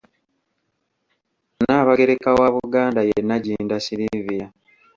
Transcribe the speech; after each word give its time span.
Nnaabagereka 1.57 2.29
wa 2.39 2.47
Buganda 2.55 3.01
ye 3.09 3.17
Nagginda 3.27 3.75
Sylvia. 3.85 4.47